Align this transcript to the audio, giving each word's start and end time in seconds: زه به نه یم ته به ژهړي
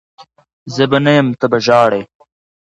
زه 0.73 0.83
به 0.89 0.97
نه 1.05 1.11
یم 1.17 1.27
ته 1.39 1.45
به 1.51 1.57
ژهړي 1.65 2.03